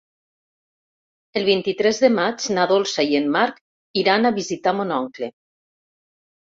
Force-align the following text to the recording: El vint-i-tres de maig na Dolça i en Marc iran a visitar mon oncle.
El 1.41 1.45
vint-i-tres 1.49 2.01
de 2.07 2.11
maig 2.15 2.49
na 2.57 2.65
Dolça 2.73 3.07
i 3.13 3.21
en 3.23 3.31
Marc 3.39 3.63
iran 4.05 4.27
a 4.27 4.35
visitar 4.43 4.79
mon 4.83 4.99
oncle. 5.03 5.35